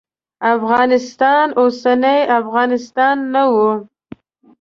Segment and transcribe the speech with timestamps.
[0.55, 3.53] افغانستان اوسنی افغانستان نه و.